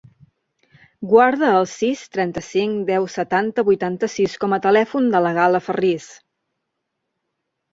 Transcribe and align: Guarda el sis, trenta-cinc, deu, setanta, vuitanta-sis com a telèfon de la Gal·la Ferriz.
Guarda 1.09 1.49
el 1.57 1.67
sis, 1.71 2.01
trenta-cinc, 2.17 2.79
deu, 2.87 3.05
setanta, 3.17 3.67
vuitanta-sis 3.69 4.39
com 4.45 4.57
a 4.57 4.59
telèfon 4.65 5.13
de 5.17 5.23
la 5.27 5.35
Gal·la 5.41 5.63
Ferriz. 5.67 6.09